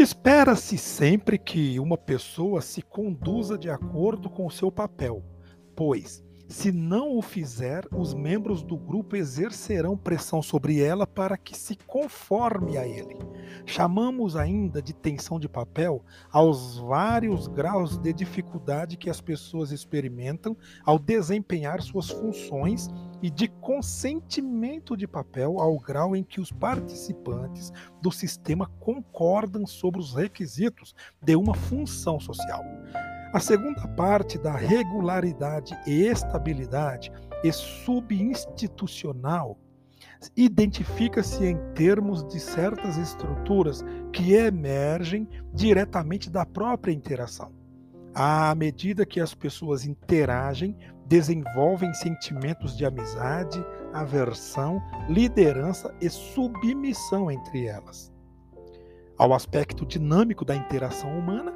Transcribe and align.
Espera-se 0.00 0.78
sempre 0.78 1.38
que 1.38 1.78
uma 1.78 1.98
pessoa 1.98 2.62
se 2.62 2.80
conduza 2.80 3.58
de 3.58 3.68
acordo 3.68 4.30
com 4.30 4.46
o 4.46 4.50
seu 4.50 4.72
papel, 4.72 5.22
pois, 5.76 6.24
se 6.48 6.72
não 6.72 7.18
o 7.18 7.20
fizer, 7.20 7.86
os 7.92 8.14
membros 8.14 8.62
do 8.62 8.78
grupo 8.78 9.14
exercerão 9.14 9.98
pressão 9.98 10.40
sobre 10.40 10.80
ela 10.80 11.06
para 11.06 11.36
que 11.36 11.54
se 11.54 11.76
conforme 11.86 12.78
a 12.78 12.88
ele. 12.88 13.18
Chamamos 13.66 14.36
ainda 14.36 14.80
de 14.80 14.94
tensão 14.94 15.38
de 15.38 15.50
papel 15.50 16.02
aos 16.32 16.78
vários 16.78 17.46
graus 17.46 17.98
de 17.98 18.14
dificuldade 18.14 18.96
que 18.96 19.10
as 19.10 19.20
pessoas 19.20 19.70
experimentam 19.70 20.56
ao 20.82 20.98
desempenhar 20.98 21.82
suas 21.82 22.08
funções 22.08 22.88
e 23.22 23.30
de 23.30 23.48
consentimento 23.48 24.96
de 24.96 25.06
papel 25.06 25.60
ao 25.60 25.78
grau 25.78 26.16
em 26.16 26.24
que 26.24 26.40
os 26.40 26.50
participantes 26.50 27.70
do 28.00 28.10
sistema 28.10 28.66
concordam 28.80 29.66
sobre 29.66 30.00
os 30.00 30.14
requisitos 30.14 30.94
de 31.22 31.36
uma 31.36 31.54
função 31.54 32.18
social. 32.18 32.64
A 33.32 33.38
segunda 33.38 33.86
parte 33.88 34.38
da 34.38 34.56
regularidade 34.56 35.78
e 35.86 36.06
estabilidade 36.06 37.12
e 37.44 37.52
subinstitucional 37.52 39.58
identifica-se 40.36 41.44
em 41.44 41.56
termos 41.74 42.26
de 42.26 42.40
certas 42.40 42.96
estruturas 42.96 43.84
que 44.12 44.34
emergem 44.34 45.28
diretamente 45.54 46.28
da 46.28 46.44
própria 46.44 46.92
interação. 46.92 47.59
À 48.14 48.54
medida 48.56 49.06
que 49.06 49.20
as 49.20 49.34
pessoas 49.34 49.84
interagem, 49.84 50.76
desenvolvem 51.06 51.92
sentimentos 51.94 52.76
de 52.76 52.84
amizade, 52.84 53.64
aversão, 53.92 54.82
liderança 55.08 55.94
e 56.00 56.08
submissão 56.08 57.30
entre 57.30 57.66
elas. 57.66 58.12
Ao 59.16 59.32
aspecto 59.32 59.86
dinâmico 59.86 60.44
da 60.44 60.56
interação 60.56 61.16
humana, 61.18 61.52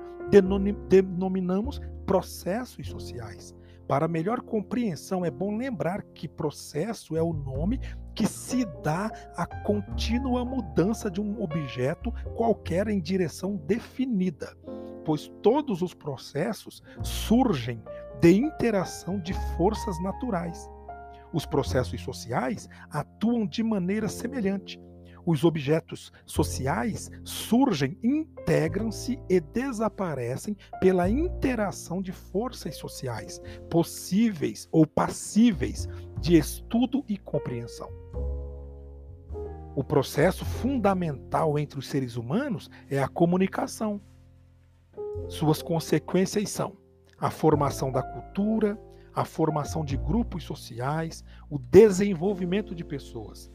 denominamos 0.88 1.80
processos 2.06 2.88
sociais. 2.88 3.54
Para 3.86 4.08
melhor 4.08 4.40
compreensão, 4.40 5.24
é 5.24 5.30
bom 5.30 5.56
lembrar 5.56 6.02
que 6.14 6.26
processo 6.28 7.16
é 7.16 7.22
o 7.22 7.32
nome 7.32 7.80
que 8.14 8.26
se 8.26 8.64
dá 8.82 9.10
à 9.36 9.46
contínua 9.46 10.44
mudança 10.44 11.10
de 11.10 11.20
um 11.20 11.42
objeto 11.42 12.12
qualquer 12.36 12.88
em 12.88 13.00
direção 13.00 13.56
definida, 13.56 14.56
pois 15.04 15.30
todos 15.42 15.82
os 15.82 15.94
processos 15.94 16.82
surgem 17.02 17.82
de 18.20 18.32
interação 18.32 19.20
de 19.20 19.34
forças 19.56 20.00
naturais. 20.02 20.70
Os 21.32 21.44
processos 21.44 22.00
sociais 22.00 22.68
atuam 22.90 23.46
de 23.46 23.62
maneira 23.62 24.08
semelhante 24.08 24.80
os 25.26 25.42
objetos 25.42 26.12
sociais 26.26 27.10
surgem, 27.24 27.98
integram-se 28.02 29.18
e 29.28 29.40
desaparecem 29.40 30.56
pela 30.80 31.08
interação 31.08 32.02
de 32.02 32.12
forças 32.12 32.76
sociais, 32.76 33.40
possíveis 33.70 34.68
ou 34.70 34.86
passíveis 34.86 35.88
de 36.20 36.36
estudo 36.36 37.04
e 37.08 37.16
compreensão. 37.16 37.88
O 39.74 39.82
processo 39.82 40.44
fundamental 40.44 41.58
entre 41.58 41.78
os 41.78 41.88
seres 41.88 42.16
humanos 42.16 42.70
é 42.88 43.02
a 43.02 43.08
comunicação. 43.08 44.00
Suas 45.28 45.62
consequências 45.62 46.50
são 46.50 46.76
a 47.18 47.30
formação 47.30 47.90
da 47.90 48.02
cultura, 48.02 48.78
a 49.14 49.24
formação 49.24 49.84
de 49.84 49.96
grupos 49.96 50.44
sociais, 50.44 51.24
o 51.48 51.58
desenvolvimento 51.58 52.74
de 52.74 52.84
pessoas, 52.84 53.50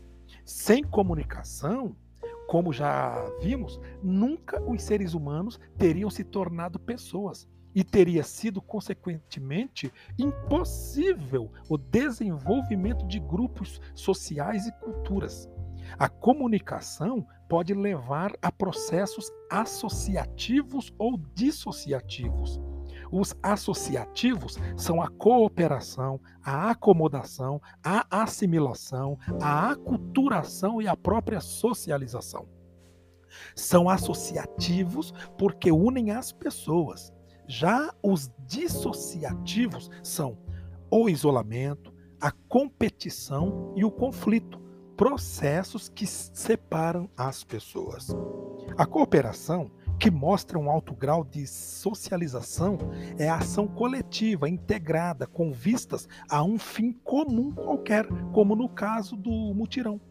sem 0.45 0.83
comunicação, 0.83 1.95
como 2.47 2.73
já 2.73 3.13
vimos, 3.39 3.79
nunca 4.01 4.61
os 4.63 4.81
seres 4.81 5.13
humanos 5.13 5.59
teriam 5.77 6.09
se 6.09 6.23
tornado 6.23 6.79
pessoas 6.79 7.47
e 7.75 7.83
teria 7.83 8.23
sido, 8.23 8.61
consequentemente, 8.61 9.93
impossível 10.17 11.51
o 11.69 11.77
desenvolvimento 11.77 13.05
de 13.05 13.19
grupos 13.19 13.79
sociais 13.93 14.65
e 14.65 14.71
culturas. 14.79 15.47
A 15.97 16.07
comunicação 16.07 17.25
pode 17.47 17.73
levar 17.73 18.31
a 18.41 18.51
processos 18.51 19.31
associativos 19.49 20.93
ou 20.97 21.17
dissociativos. 21.33 22.59
Os 23.11 23.35
associativos 23.41 24.57
são 24.77 25.01
a 25.01 25.07
cooperação, 25.09 26.19
a 26.43 26.69
acomodação, 26.69 27.59
a 27.83 28.05
assimilação, 28.21 29.17
a 29.41 29.71
aculturação 29.71 30.81
e 30.81 30.87
a 30.87 30.95
própria 30.95 31.41
socialização. 31.41 32.47
São 33.55 33.89
associativos 33.89 35.11
porque 35.37 35.71
unem 35.71 36.11
as 36.11 36.31
pessoas. 36.31 37.11
Já 37.47 37.91
os 38.03 38.31
dissociativos 38.45 39.89
são 40.03 40.37
o 40.91 41.09
isolamento, 41.09 41.91
a 42.21 42.31
competição 42.31 43.73
e 43.75 43.83
o 43.83 43.91
conflito, 43.91 44.61
processos 44.99 45.87
que 45.87 46.05
separam 46.05 47.09
as 47.15 47.41
pessoas. 47.41 48.09
A 48.77 48.85
cooperação 48.85 49.71
que 49.97 50.11
mostra 50.11 50.59
um 50.59 50.69
alto 50.69 50.93
grau 50.93 51.23
de 51.23 51.47
socialização 51.47 52.77
é 53.17 53.29
a 53.29 53.37
ação 53.37 53.65
coletiva, 53.65 54.49
integrada, 54.49 55.25
com 55.25 55.53
vistas 55.53 56.05
a 56.29 56.43
um 56.43 56.59
fim 56.59 56.91
comum 56.91 57.53
qualquer, 57.53 58.05
como 58.33 58.57
no 58.57 58.67
caso 58.67 59.15
do 59.15 59.31
mutirão. 59.31 60.01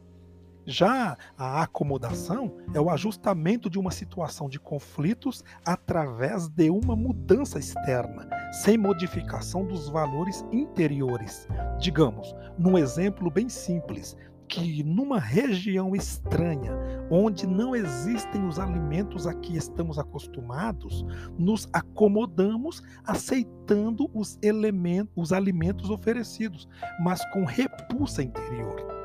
Já 0.65 1.19
a 1.37 1.63
acomodação 1.63 2.57
é 2.73 2.81
o 2.81 2.89
ajustamento 2.89 3.69
de 3.69 3.79
uma 3.79 3.91
situação 3.91 4.49
de 4.49 4.59
conflitos 4.59 5.45
através 5.67 6.49
de 6.49 6.71
uma 6.71 6.97
mudança 6.97 7.59
externa, 7.59 8.27
sem 8.53 8.79
modificação 8.79 9.67
dos 9.67 9.91
valores 9.91 10.47
interiores. 10.51 11.47
Digamos, 11.79 12.35
num 12.59 12.77
exemplo 12.77 13.31
bem 13.31 13.51
simples, 13.51 14.17
que 14.49 14.83
numa 14.83 15.21
região 15.21 15.95
estranha, 15.95 16.73
onde 17.11 17.47
não 17.47 17.77
existem 17.77 18.47
os 18.47 18.59
alimentos 18.59 19.27
a 19.27 19.35
que 19.35 19.57
estamos 19.57 19.99
acostumados, 19.99 21.05
nos 21.39 21.69
acomodamos 21.73 22.83
aceitando 23.05 24.11
os 24.15 24.39
elementos, 24.43 25.13
os 25.15 25.33
alimentos 25.33 25.91
oferecidos, 25.91 26.69
mas 27.01 27.25
com 27.33 27.45
repulsa 27.45 28.23
interior. 28.23 28.98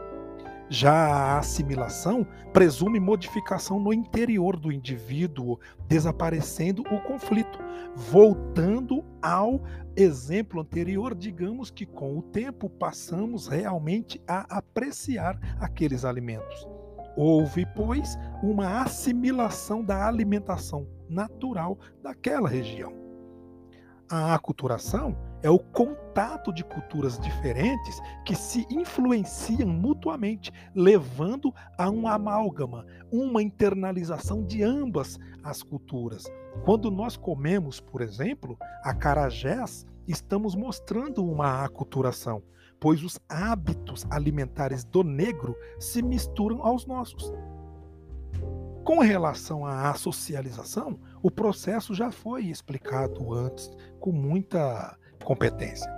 Já 0.70 0.94
a 0.94 1.40
assimilação 1.40 2.26
presume 2.52 3.00
modificação 3.00 3.80
no 3.80 3.94
interior 3.94 4.58
do 4.58 4.72
indivíduo, 4.72 5.60
desaparecendo 5.88 6.82
o 6.84 7.00
conflito. 7.02 7.60
Voltando 7.96 9.04
ao 9.22 9.62
exemplo 9.96 10.62
anterior, 10.62 11.14
digamos 11.14 11.70
que 11.70 11.86
com 11.86 12.18
o 12.18 12.22
tempo 12.22 12.70
passamos 12.70 13.48
realmente 13.48 14.22
a 14.28 14.58
apreciar 14.58 15.40
aqueles 15.60 16.06
alimentos. 16.06 16.68
Houve, 17.16 17.66
pois, 17.76 18.18
uma 18.42 18.82
assimilação 18.82 19.84
da 19.84 20.08
alimentação 20.08 20.88
natural 21.08 21.78
daquela 22.02 22.50
região. 22.50 23.03
A 24.16 24.36
aculturação 24.36 25.18
é 25.42 25.50
o 25.50 25.58
contato 25.58 26.54
de 26.54 26.64
culturas 26.64 27.18
diferentes 27.18 28.00
que 28.24 28.36
se 28.36 28.64
influenciam 28.70 29.68
mutuamente, 29.68 30.52
levando 30.76 31.52
a 31.80 31.90
um 31.90 32.08
amálgama, 32.08 32.86
uma 33.12 33.42
internalização 33.42 34.46
de 34.46 34.62
ambas 34.62 35.18
as 35.44 35.64
culturas. 35.64 36.26
Quando 36.64 36.92
nós 36.92 37.18
comemos, 37.18 37.80
por 37.80 38.02
exemplo, 38.02 38.56
acarajés, 38.84 39.84
estamos 40.08 40.54
mostrando 40.54 41.26
uma 41.26 41.66
aculturação, 41.66 42.44
pois 42.80 43.04
os 43.04 43.20
hábitos 43.28 44.06
alimentares 44.12 44.84
do 44.84 45.04
negro 45.04 45.58
se 45.80 46.04
misturam 46.04 46.64
aos 46.64 46.86
nossos. 46.86 47.34
Com 48.84 49.00
relação 49.00 49.66
à 49.66 49.94
socialização, 49.94 51.00
o 51.22 51.32
processo 51.32 51.94
já 51.94 52.12
foi 52.12 52.46
explicado 52.46 53.34
antes 53.34 53.72
com 54.00 54.12
muita 54.12 54.98
competência. 55.24 55.90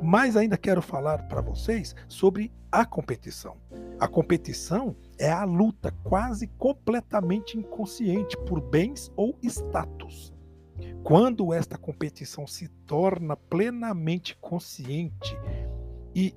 Mas 0.00 0.36
ainda 0.36 0.56
quero 0.56 0.80
falar 0.80 1.28
para 1.28 1.42
vocês 1.42 1.94
sobre 2.08 2.50
a 2.72 2.86
competição. 2.86 3.58
A 3.98 4.08
competição 4.08 4.96
é 5.18 5.30
a 5.30 5.44
luta 5.44 5.92
quase 6.02 6.46
completamente 6.46 7.58
inconsciente 7.58 8.36
por 8.46 8.62
bens 8.62 9.12
ou 9.14 9.38
status. 9.42 10.32
Quando 11.04 11.52
esta 11.52 11.76
competição 11.76 12.46
se 12.46 12.68
torna 12.86 13.36
plenamente 13.36 14.34
consciente 14.40 15.36
e 16.14 16.34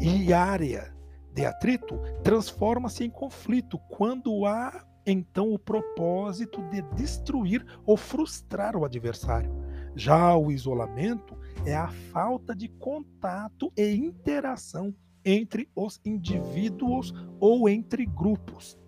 e 0.00 0.32
área 0.32 0.99
de 1.32 1.46
atrito, 1.46 1.98
transforma-se 2.22 3.04
em 3.04 3.10
conflito 3.10 3.78
quando 3.88 4.44
há 4.46 4.84
então 5.06 5.52
o 5.52 5.58
propósito 5.58 6.62
de 6.68 6.82
destruir 6.94 7.64
ou 7.86 7.96
frustrar 7.96 8.76
o 8.76 8.84
adversário. 8.84 9.50
Já 9.94 10.36
o 10.36 10.50
isolamento 10.52 11.36
é 11.64 11.74
a 11.74 11.88
falta 11.88 12.54
de 12.54 12.68
contato 12.68 13.72
e 13.76 13.94
interação 13.94 14.94
entre 15.24 15.68
os 15.74 16.00
indivíduos 16.04 17.12
ou 17.38 17.68
entre 17.68 18.06
grupos. 18.06 18.78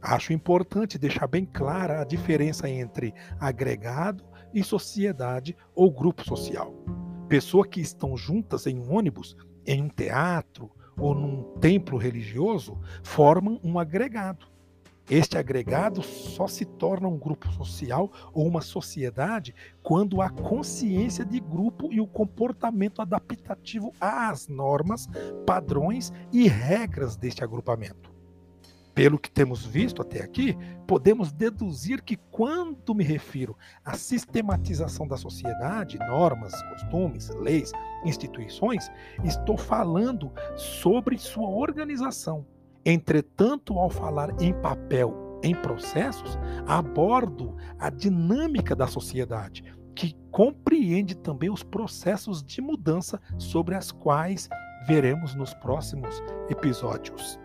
Acho 0.00 0.32
importante 0.32 0.98
deixar 0.98 1.26
bem 1.26 1.44
clara 1.44 2.00
a 2.00 2.04
diferença 2.04 2.68
entre 2.68 3.12
agregado 3.38 4.24
e 4.54 4.62
sociedade 4.62 5.56
ou 5.74 5.90
grupo 5.90 6.24
social. 6.24 6.72
Pessoas 7.28 7.68
que 7.68 7.80
estão 7.80 8.16
juntas 8.16 8.66
em 8.66 8.78
um 8.78 8.94
ônibus, 8.94 9.36
em 9.66 9.82
um 9.82 9.88
teatro 9.88 10.70
ou 10.98 11.14
num 11.14 11.42
templo 11.60 11.96
religioso 11.96 12.78
formam 13.02 13.60
um 13.62 13.78
agregado. 13.78 14.46
Este 15.10 15.38
agregado 15.38 16.02
só 16.02 16.46
se 16.46 16.66
torna 16.66 17.08
um 17.08 17.18
grupo 17.18 17.50
social 17.52 18.12
ou 18.34 18.46
uma 18.46 18.60
sociedade 18.60 19.54
quando 19.82 20.20
há 20.20 20.28
consciência 20.28 21.24
de 21.24 21.40
grupo 21.40 21.90
e 21.90 21.98
o 21.98 22.06
comportamento 22.06 23.00
adaptativo 23.00 23.90
às 23.98 24.48
normas, 24.48 25.08
padrões 25.46 26.12
e 26.30 26.46
regras 26.46 27.16
deste 27.16 27.42
agrupamento. 27.42 28.17
Pelo 28.98 29.16
que 29.16 29.30
temos 29.30 29.64
visto 29.64 30.02
até 30.02 30.20
aqui, 30.20 30.58
podemos 30.84 31.30
deduzir 31.30 32.02
que, 32.02 32.16
quando 32.32 32.92
me 32.96 33.04
refiro 33.04 33.56
à 33.84 33.94
sistematização 33.94 35.06
da 35.06 35.16
sociedade, 35.16 35.96
normas, 36.00 36.52
costumes, 36.62 37.30
leis, 37.36 37.70
instituições, 38.04 38.90
estou 39.22 39.56
falando 39.56 40.32
sobre 40.56 41.16
sua 41.16 41.48
organização. 41.48 42.44
Entretanto, 42.84 43.78
ao 43.78 43.88
falar 43.88 44.30
em 44.42 44.52
papel, 44.52 45.38
em 45.44 45.54
processos, 45.54 46.36
abordo 46.66 47.54
a 47.78 47.90
dinâmica 47.90 48.74
da 48.74 48.88
sociedade, 48.88 49.62
que 49.94 50.16
compreende 50.32 51.16
também 51.16 51.50
os 51.50 51.62
processos 51.62 52.42
de 52.42 52.60
mudança 52.60 53.20
sobre 53.38 53.76
as 53.76 53.92
quais 53.92 54.48
veremos 54.88 55.36
nos 55.36 55.54
próximos 55.54 56.20
episódios. 56.50 57.38